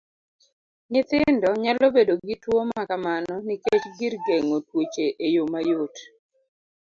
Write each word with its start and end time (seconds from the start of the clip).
Nyithindo 0.91 1.49
nyalo 1.63 1.85
bedo 1.95 2.13
gi 2.25 2.35
tuwo 2.41 2.61
makamano 2.71 3.33
nikech 3.47 3.85
gir 3.97 4.13
geng'o 4.25 4.57
tuoche 4.67 5.05
eyo 5.25 5.43
mayot. 5.51 5.95